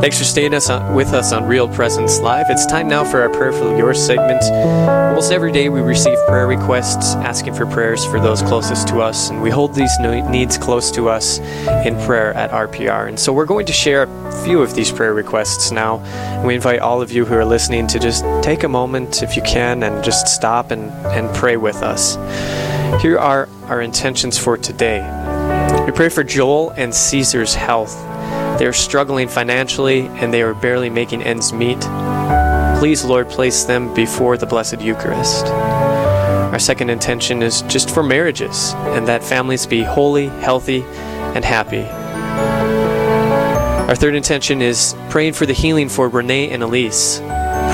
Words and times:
Thanks 0.00 0.18
for 0.18 0.24
staying 0.24 0.52
us 0.52 0.68
on, 0.68 0.94
with 0.94 1.14
us 1.14 1.32
on 1.32 1.46
Real 1.46 1.66
Presence 1.66 2.20
Live. 2.20 2.46
It's 2.50 2.66
time 2.66 2.86
now 2.86 3.02
for 3.02 3.22
our 3.22 3.30
Prayer 3.30 3.52
for 3.52 3.76
Yours 3.76 3.98
segment. 4.04 4.42
Almost 4.44 5.32
every 5.32 5.50
day 5.50 5.70
we 5.70 5.80
receive 5.80 6.18
prayer 6.28 6.46
requests 6.46 7.14
asking 7.16 7.54
for 7.54 7.64
prayers 7.64 8.04
for 8.04 8.20
those 8.20 8.42
closest 8.42 8.86
to 8.88 9.00
us, 9.00 9.30
and 9.30 9.40
we 9.40 9.48
hold 9.48 9.74
these 9.74 9.90
needs 9.98 10.58
close 10.58 10.90
to 10.92 11.08
us 11.08 11.38
in 11.86 11.98
prayer 12.04 12.34
at 12.34 12.50
RPR. 12.50 13.08
And 13.08 13.18
so 13.18 13.32
we're 13.32 13.46
going 13.46 13.64
to 13.66 13.72
share 13.72 14.02
a 14.02 14.44
few 14.44 14.62
of 14.62 14.74
these 14.74 14.92
prayer 14.92 15.14
requests 15.14 15.72
now. 15.72 15.96
We 16.46 16.54
invite 16.54 16.80
all 16.80 17.00
of 17.00 17.10
you 17.10 17.24
who 17.24 17.34
are 17.34 17.44
listening 17.44 17.86
to 17.88 17.98
just 17.98 18.22
take 18.42 18.64
a 18.64 18.68
moment, 18.68 19.22
if 19.22 19.34
you 19.34 19.42
can, 19.42 19.82
and 19.82 20.04
just 20.04 20.28
stop 20.28 20.70
and, 20.70 20.90
and 21.06 21.34
pray 21.34 21.56
with 21.56 21.82
us. 21.82 22.16
Here 23.02 23.18
are 23.18 23.48
our 23.64 23.80
intentions 23.80 24.38
for 24.38 24.56
today. 24.56 25.00
We 25.86 25.92
pray 25.92 26.10
for 26.10 26.22
Joel 26.22 26.70
and 26.70 26.94
Caesar's 26.94 27.54
health. 27.54 28.05
They 28.58 28.66
are 28.66 28.72
struggling 28.72 29.28
financially 29.28 30.06
and 30.06 30.32
they 30.32 30.42
are 30.42 30.54
barely 30.54 30.88
making 30.88 31.22
ends 31.22 31.52
meet. 31.52 31.80
Please, 32.78 33.04
Lord, 33.04 33.28
place 33.28 33.64
them 33.64 33.92
before 33.94 34.36
the 34.36 34.46
Blessed 34.46 34.80
Eucharist. 34.80 35.46
Our 35.46 36.58
second 36.58 36.88
intention 36.88 37.42
is 37.42 37.62
just 37.62 37.90
for 37.90 38.02
marriages 38.02 38.72
and 38.74 39.06
that 39.08 39.22
families 39.22 39.66
be 39.66 39.82
holy, 39.82 40.28
healthy, 40.28 40.82
and 41.34 41.44
happy. 41.44 41.84
Our 43.88 43.94
third 43.94 44.14
intention 44.14 44.62
is 44.62 44.96
praying 45.10 45.34
for 45.34 45.46
the 45.46 45.52
healing 45.52 45.88
for 45.88 46.08
Renee 46.08 46.50
and 46.50 46.62
Elise, 46.62 47.20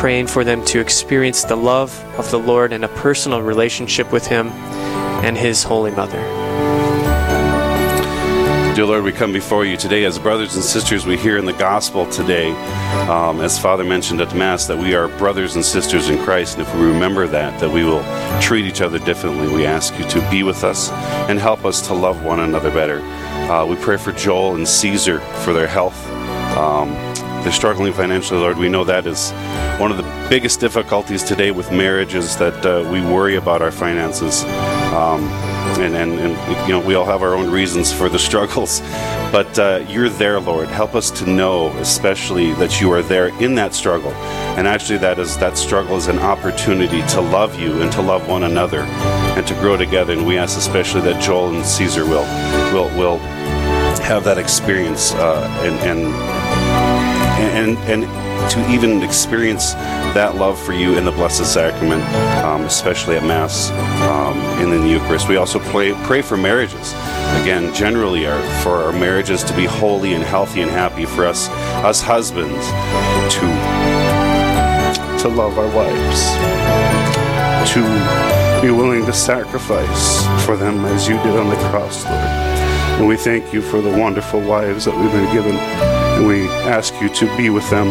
praying 0.01 0.27
for 0.27 0.43
them 0.43 0.65
to 0.67 0.81
experience 0.81 1.45
the 1.45 1.57
love 1.57 1.97
of 2.19 2.31
the 2.31 2.39
Lord 2.39 2.73
and 2.73 2.85
a 2.85 2.89
personal 2.89 3.41
relationship 3.41 4.13
with 4.13 4.27
Him 4.27 4.49
and 4.49 5.39
His 5.39 5.63
Holy 5.63 5.93
Mother. 5.93 6.21
Dear 8.75 8.87
Lord, 8.87 9.05
we 9.05 9.13
come 9.13 9.35
before 9.35 9.67
you 9.67 9.77
today 9.77 10.05
as 10.05 10.19
brothers 10.19 10.55
and 10.55 10.65
sisters. 10.65 11.05
We 11.05 11.19
hear 11.19 11.37
in 11.37 11.45
the 11.45 11.53
gospel 11.53 12.07
today, 12.07 12.53
um, 13.07 13.43
as 13.43 13.59
Father 13.59 13.85
mentioned 13.85 14.23
at 14.23 14.35
Mass, 14.35 14.67
that 14.67 14.79
we 14.79 14.95
are 14.95 15.09
brothers 15.19 15.57
and 15.57 15.65
sisters 15.65 16.09
in 16.09 16.17
Christ. 16.25 16.57
And 16.57 16.67
if 16.67 16.75
we 16.75 16.87
remember 16.87 17.27
that, 17.27 17.61
that 17.61 17.71
we 17.71 17.85
will 17.85 18.03
treat 18.41 18.65
each 18.65 18.81
other 18.81 18.99
differently. 18.99 19.47
We 19.53 19.67
ask 19.67 19.99
you 19.99 20.09
to 20.09 20.31
be 20.31 20.43
with 20.43 20.65
us 20.65 20.91
and 21.29 21.39
help 21.39 21.67
us 21.67 21.87
to 21.89 21.93
love 21.93 22.25
one 22.25 22.41
another 22.41 22.71
better. 22.71 23.01
Uh, 23.53 23.67
we 23.67 23.77
pray 23.77 23.99
for 23.99 24.11
Joel 24.13 24.55
and 24.55 24.67
Caesar 24.67 25.21
for 25.45 25.53
their 25.53 25.67
health. 25.67 26.09
Um, 26.57 26.93
they're 27.43 27.53
struggling 27.53 27.93
financially, 27.93 28.41
Lord. 28.41 28.57
We 28.57 28.71
know 28.71 28.85
that 28.85 29.07
is 29.07 29.33
one 29.79 29.91
of 29.91 29.99
the 29.99 30.27
biggest 30.31 30.61
difficulties 30.61 31.23
today 31.23 31.51
with 31.51 31.71
marriage 31.73 32.15
is 32.15 32.39
that 32.39 32.65
uh, 32.65 32.89
we 32.91 33.03
worry 33.03 33.37
about 33.37 33.61
our 33.61 33.71
finances. 33.71 34.45
Um, 34.93 35.25
and, 35.81 35.97
and, 35.97 36.21
and, 36.21 36.67
you 36.67 36.73
know 36.73 36.81
we 36.81 36.95
all 36.95 37.07
have 37.07 37.23
our 37.23 37.35
own 37.35 37.51
reasons 37.51 37.93
for 37.93 38.09
the 38.09 38.19
struggles. 38.29 38.81
But 39.33 39.59
uh, 39.59 39.85
you're 39.89 40.11
there 40.11 40.39
lord. 40.39 40.69
Help 40.69 40.95
us 40.95 41.11
to 41.13 41.27
know 41.27 41.69
especially 41.79 42.53
that 42.55 42.81
you 42.81 42.93
are 42.93 43.03
there 43.03 43.29
in 43.43 43.55
that 43.55 43.75
struggle. 43.75 44.13
And 44.59 44.69
actually 44.69 44.99
that 44.99 45.19
is 45.19 45.39
that 45.39 45.57
struggle 45.57 45.97
is 45.97 46.09
an 46.09 46.19
opportunity 46.19 47.03
to 47.09 47.21
love 47.21 47.59
you 47.59 47.81
and 47.81 47.91
to 47.93 48.03
love 48.03 48.29
one 48.29 48.45
another 48.45 48.81
and 48.81 49.47
to 49.47 49.55
grow 49.55 49.77
together. 49.77 50.13
And 50.13 50.27
we 50.27 50.37
ask 50.37 50.59
especially 50.59 51.01
that 51.03 51.23
joel 51.23 51.55
and 51.55 51.65
caesar 51.65 52.05
will 52.05 52.27
will 52.73 52.89
will 52.99 53.19
have 54.03 54.25
that 54.25 54.39
experience 54.39 55.13
uh, 55.15 55.49
and 55.63 55.77
and 55.89 57.22
and 57.43 57.79
and 57.91 58.51
to 58.51 58.71
even 58.71 59.03
experience 59.03 59.73
that 60.15 60.35
love 60.37 60.61
for 60.61 60.73
you 60.73 60.99
in 60.99 61.05
the 61.05 61.11
Blessed 61.13 61.47
Sacrament, 61.51 62.03
um, 62.45 62.63
especially 62.63 63.17
at 63.17 63.25
Mass 63.25 63.71
um, 64.03 64.37
and 64.61 64.73
in 64.73 64.81
the 64.83 64.89
Eucharist. 64.89 65.29
We 65.29 65.37
also 65.37 65.59
pray, 65.59 65.95
pray 66.05 66.23
for 66.23 66.37
marriages. 66.37 66.93
Again, 67.41 67.73
generally, 67.73 68.27
our, 68.27 68.41
for 68.63 68.83
our 68.83 68.93
marriages 68.93 69.43
to 69.45 69.57
be 69.57 69.65
holy 69.65 70.15
and 70.15 70.23
healthy 70.25 70.61
and 70.61 70.71
happy, 70.71 71.07
for 71.07 71.25
us, 71.25 71.49
us 71.85 72.03
husbands, 72.03 72.67
to, 73.35 73.41
to 75.23 75.29
love 75.29 75.57
our 75.59 75.71
wives, 75.75 76.21
to 77.73 77.81
be 78.61 78.71
willing 78.71 79.07
to 79.07 79.13
sacrifice 79.13 80.27
for 80.45 80.57
them 80.57 80.85
as 80.85 81.09
you 81.09 81.17
did 81.19 81.37
on 81.37 81.49
the 81.49 81.57
cross, 81.71 82.05
Lord. 82.05 82.17
And 82.99 83.09
we 83.09 83.17
thank 83.17 83.53
you 83.53 83.63
for 83.63 83.81
the 83.81 83.97
wonderful 83.97 84.41
wives 84.41 84.85
that 84.85 84.95
we've 84.95 85.13
been 85.13 85.33
given. 85.33 86.02
We 86.27 86.49
ask 86.49 86.95
you 87.01 87.09
to 87.09 87.37
be 87.37 87.51
with 87.51 87.69
them 87.69 87.89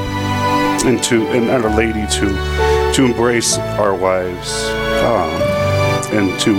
and 0.85 1.03
to 1.03 1.27
and 1.27 1.49
Our 1.49 1.75
Lady 1.75 2.07
to 2.07 2.93
to 2.93 3.05
embrace 3.05 3.57
our 3.57 3.93
wives 3.93 4.63
um, 5.03 5.41
and 6.13 6.39
to 6.39 6.53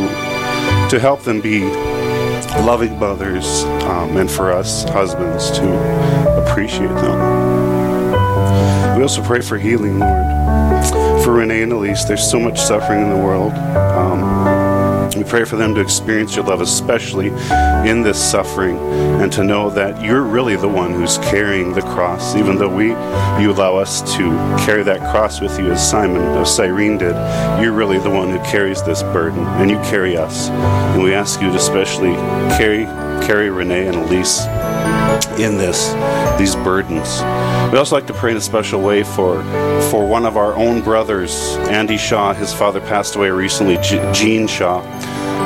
to 0.90 1.00
help 1.00 1.22
them 1.22 1.40
be 1.40 1.62
loving 2.60 2.98
mothers 2.98 3.64
um, 3.84 4.16
and 4.16 4.30
for 4.30 4.52
us 4.52 4.84
husbands 4.84 5.50
to 5.52 6.42
appreciate 6.44 6.88
them. 6.88 8.96
We 8.96 9.02
also 9.02 9.22
pray 9.22 9.40
for 9.40 9.56
healing, 9.56 9.98
Lord. 9.98 10.84
For 11.24 11.32
Renee 11.32 11.62
and 11.62 11.72
Elise, 11.72 12.04
there's 12.04 12.28
so 12.28 12.38
much 12.38 12.60
suffering 12.60 13.00
in 13.00 13.08
the 13.08 13.16
world. 13.16 13.52
Um, 13.52 14.20
we 15.16 15.24
pray 15.24 15.44
for 15.44 15.56
them 15.56 15.74
to 15.74 15.80
experience 15.80 16.34
your 16.36 16.44
love, 16.44 16.60
especially 16.60 17.28
in 17.88 18.02
this 18.02 18.18
suffering, 18.18 18.78
and 19.20 19.32
to 19.32 19.42
know 19.44 19.70
that 19.70 20.02
you're 20.02 20.22
really 20.22 20.56
the 20.56 20.68
one 20.68 20.92
who's 20.92 21.18
carrying 21.18 21.72
the 21.72 21.82
cross. 21.82 22.34
Even 22.36 22.56
though 22.56 22.74
we, 22.74 22.88
you 23.42 23.50
allow 23.50 23.76
us 23.76 24.00
to 24.16 24.30
carry 24.64 24.82
that 24.82 25.00
cross 25.10 25.40
with 25.40 25.58
you, 25.58 25.72
as 25.72 25.90
Simon 25.90 26.22
of 26.38 26.48
Cyrene 26.48 26.98
did, 26.98 27.14
you're 27.62 27.72
really 27.72 27.98
the 27.98 28.10
one 28.10 28.30
who 28.30 28.38
carries 28.38 28.82
this 28.82 29.02
burden, 29.02 29.40
and 29.40 29.70
you 29.70 29.76
carry 29.78 30.16
us. 30.16 30.48
And 30.48 31.02
we 31.02 31.14
ask 31.14 31.40
you 31.40 31.50
to 31.50 31.56
especially 31.56 32.14
carry 32.56 32.86
carry 33.26 33.50
Renee 33.50 33.86
and 33.86 33.96
Elise 33.96 34.44
in 35.38 35.56
this 35.56 35.92
these 36.38 36.54
burdens. 36.56 37.20
We 37.72 37.78
also 37.78 37.96
like 37.96 38.06
to 38.06 38.14
pray 38.14 38.32
in 38.32 38.36
a 38.36 38.40
special 38.40 38.80
way 38.80 39.02
for 39.02 39.42
for 39.90 40.06
one 40.06 40.26
of 40.26 40.36
our 40.36 40.54
own 40.54 40.82
brothers, 40.82 41.56
Andy 41.68 41.96
Shaw. 41.96 42.34
His 42.34 42.52
father 42.52 42.80
passed 42.80 43.16
away 43.16 43.30
recently, 43.30 43.78
Gene 44.12 44.46
Shaw. 44.46 44.80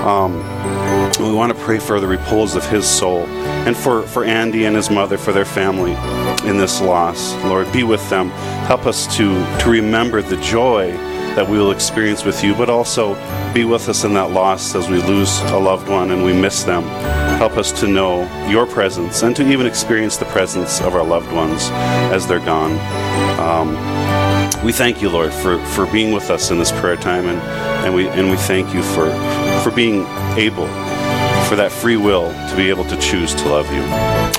Um, 0.06 0.36
we 1.18 1.32
want 1.32 1.52
to 1.52 1.58
pray 1.64 1.78
for 1.78 1.98
the 1.98 2.06
repose 2.06 2.54
of 2.54 2.68
his 2.68 2.86
soul 2.86 3.26
and 3.66 3.76
for, 3.76 4.02
for 4.02 4.24
Andy 4.24 4.66
and 4.66 4.76
his 4.76 4.90
mother, 4.90 5.16
for 5.16 5.32
their 5.32 5.44
family 5.44 5.92
in 6.48 6.58
this 6.58 6.80
loss. 6.80 7.34
Lord, 7.44 7.72
be 7.72 7.82
with 7.82 8.08
them. 8.10 8.30
Help 8.68 8.86
us 8.86 9.06
to, 9.16 9.34
to 9.60 9.70
remember 9.70 10.22
the 10.22 10.36
joy 10.36 10.92
that 11.34 11.48
we 11.48 11.58
will 11.58 11.72
experience 11.72 12.24
with 12.24 12.44
you, 12.44 12.54
but 12.54 12.70
also 12.70 13.14
be 13.52 13.64
with 13.64 13.88
us 13.88 14.04
in 14.04 14.14
that 14.14 14.30
loss 14.30 14.74
as 14.74 14.88
we 14.88 15.02
lose 15.02 15.40
a 15.40 15.58
loved 15.58 15.88
one 15.88 16.10
and 16.10 16.24
we 16.24 16.32
miss 16.32 16.62
them. 16.62 16.84
Help 17.36 17.58
us 17.58 17.70
to 17.80 17.86
know 17.86 18.24
your 18.48 18.66
presence 18.66 19.22
and 19.22 19.36
to 19.36 19.46
even 19.46 19.66
experience 19.66 20.16
the 20.16 20.24
presence 20.26 20.80
of 20.80 20.94
our 20.94 21.04
loved 21.04 21.30
ones 21.32 21.68
as 22.12 22.26
they're 22.26 22.40
gone. 22.40 22.72
Um, 23.38 24.64
we 24.64 24.72
thank 24.72 25.02
you, 25.02 25.10
Lord, 25.10 25.34
for, 25.34 25.58
for 25.66 25.86
being 25.92 26.12
with 26.12 26.30
us 26.30 26.50
in 26.50 26.58
this 26.58 26.72
prayer 26.72 26.96
time, 26.96 27.26
and, 27.26 27.38
and, 27.84 27.94
we, 27.94 28.08
and 28.08 28.30
we 28.30 28.36
thank 28.36 28.72
you 28.72 28.82
for, 28.82 29.10
for 29.62 29.70
being 29.70 30.06
able, 30.38 30.66
for 31.48 31.56
that 31.56 31.70
free 31.70 31.96
will 31.96 32.30
to 32.48 32.56
be 32.56 32.68
able 32.68 32.84
to 32.84 32.96
choose 32.98 33.34
to 33.34 33.48
love 33.48 33.72
you. 33.72 33.82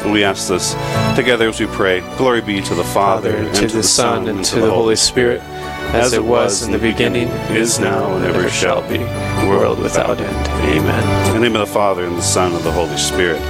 And 0.04 0.12
we 0.12 0.24
ask 0.24 0.48
this 0.48 0.74
together 1.16 1.50
as 1.50 1.60
we 1.60 1.68
pray. 1.68 2.02
Glory 2.18 2.42
be 2.42 2.62
to 2.62 2.76
the 2.76 2.84
Father, 2.84 3.32
Father 3.32 3.48
and 3.48 3.56
to, 3.56 3.68
to 3.68 3.78
the 3.78 3.84
Son, 3.84 4.28
and 4.28 4.44
to 4.46 4.60
the 4.60 4.70
Holy 4.70 4.96
Spirit. 4.96 5.42
Spirit 5.42 5.58
as 5.94 6.14
it 6.14 6.24
was 6.24 6.64
in 6.64 6.72
the 6.72 6.78
beginning, 6.78 7.30
is 7.50 7.80
now, 7.80 8.16
and 8.16 8.26
ever 8.26 8.50
shall 8.50 8.88
be, 8.90 9.00
world 9.48 9.80
without 9.80 10.20
end. 10.20 10.48
Amen. 10.70 11.28
In 11.28 11.34
the 11.34 11.40
name 11.40 11.56
of 11.56 11.66
the 11.66 11.74
Father, 11.74 12.06
and 12.06 12.18
the 12.18 12.22
Son, 12.22 12.54
and 12.54 12.64
the 12.64 12.72
Holy 12.72 12.98
Spirit. 12.98 13.42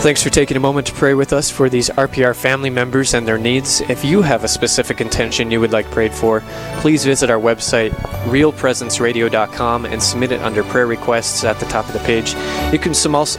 Thanks 0.00 0.22
for 0.22 0.30
taking 0.30 0.56
a 0.56 0.60
moment 0.60 0.86
to 0.86 0.94
pray 0.94 1.12
with 1.12 1.34
us 1.34 1.50
for 1.50 1.68
these 1.68 1.90
RPR 1.90 2.34
family 2.34 2.70
members 2.70 3.12
and 3.12 3.28
their 3.28 3.36
needs. 3.36 3.82
If 3.82 4.02
you 4.02 4.22
have 4.22 4.44
a 4.44 4.48
specific 4.48 4.98
intention 5.02 5.50
you 5.50 5.60
would 5.60 5.72
like 5.72 5.90
prayed 5.90 6.14
for, 6.14 6.40
please 6.80 7.04
visit 7.04 7.28
our 7.28 7.38
website, 7.38 7.90
realpresenceradio.com, 8.24 9.84
and 9.84 10.02
submit 10.02 10.32
it 10.32 10.40
under 10.40 10.64
prayer 10.64 10.86
requests 10.86 11.44
at 11.44 11.60
the 11.60 11.66
top 11.66 11.86
of 11.86 11.92
the 11.92 11.98
page. 11.98 12.32
You 12.72 12.78
can 12.78 12.94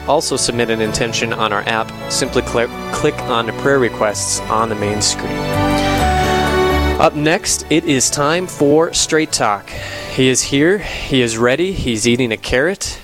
also 0.08 0.36
submit 0.36 0.70
an 0.70 0.82
intention 0.82 1.34
on 1.34 1.52
our 1.52 1.64
app. 1.64 1.92
Simply 2.12 2.44
click, 2.44 2.70
click 2.92 3.18
on 3.22 3.48
prayer 3.62 3.80
requests 3.80 4.40
on 4.42 4.70
the 4.70 4.76
main 4.76 5.02
screen. 5.02 5.32
Up 7.02 7.16
next, 7.16 7.66
it 7.72 7.86
is 7.86 8.12
time 8.12 8.46
for 8.46 8.94
Straight 8.94 9.32
Talk. 9.32 9.68
He 10.14 10.30
is 10.30 10.44
here, 10.44 10.78
he 10.78 11.24
is 11.24 11.40
ready, 11.40 11.72
he's 11.72 12.08
eating 12.08 12.32
a 12.32 12.38
carrot. 12.38 13.02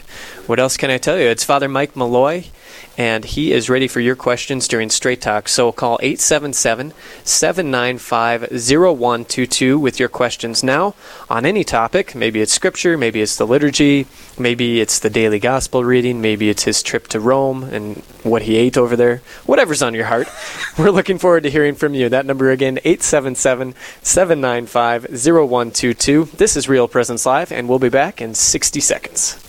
What 0.48 0.62
else 0.62 0.78
can 0.78 0.90
I 0.90 0.98
tell 0.98 1.18
you? 1.18 1.28
It's 1.28 1.44
Father 1.44 1.68
Mike 1.68 1.94
Malloy. 1.98 2.46
and 2.98 3.26
he 3.26 3.52
is 3.52 3.70
ready 3.70 3.88
for 3.88 4.00
your 4.00 4.16
questions 4.16 4.68
during 4.68 4.90
Straight 4.90 5.22
Talk. 5.22 5.50
So 5.50 5.72
call 5.74 6.00
877 6.02 6.94
795 7.24 8.42
0122 8.50 9.78
with 9.78 10.00
your 10.00 10.10
questions 10.10 10.64
now 10.64 10.96
on 11.30 11.46
any 11.46 11.64
topic. 11.64 12.16
Maybe 12.16 12.42
it's 12.42 12.54
scripture, 12.54 12.98
maybe 12.98 13.22
it's 13.22 13.36
the 13.36 13.46
liturgy, 13.46 14.08
maybe 14.40 14.80
it's 14.80 15.00
the 15.00 15.10
daily 15.10 15.38
gospel 15.40 15.84
reading, 15.84 16.22
maybe 16.22 16.50
it's 16.50 16.64
his 16.64 16.82
trip 16.82 17.08
to 17.10 17.20
Rome 17.20 17.66
and 17.66 17.98
what 18.24 18.44
he 18.44 18.56
ate 18.56 18.78
over 18.78 18.96
there. 18.96 19.18
Whatever's 19.46 19.84
on 19.84 19.94
your 19.94 20.06
heart. 20.06 20.28
We're 20.78 20.90
looking 20.90 21.20
forward 21.20 21.44
to 21.44 21.52
hearing 21.52 21.76
from 21.76 21.94
you. 21.94 22.10
That 22.10 22.26
number 22.26 22.52
again, 22.52 22.80
877 22.86 23.76
795 24.02 25.04
0122. 25.04 26.30
This 26.38 26.56
is 26.56 26.70
Real 26.70 26.88
Presence 26.88 27.26
Live, 27.26 27.52
and 27.52 27.68
we'll 27.70 27.80
be 27.80 27.90
back 27.90 28.22
in 28.22 28.34
60 28.34 28.80
seconds. 28.80 29.44